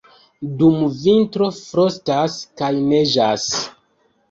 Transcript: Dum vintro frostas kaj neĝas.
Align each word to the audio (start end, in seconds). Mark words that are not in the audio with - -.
Dum 0.61 0.77
vintro 1.01 1.51
frostas 1.59 2.39
kaj 2.63 2.73
neĝas. 2.89 3.49